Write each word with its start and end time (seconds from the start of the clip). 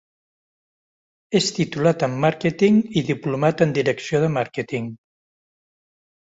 És 1.39 1.49
titulat 1.57 2.07
en 2.09 2.15
màrqueting 2.25 2.81
i 2.87 3.05
diplomat 3.11 3.63
en 3.69 3.77
direcció 3.79 4.25
de 4.27 4.33
màrqueting. 4.41 4.93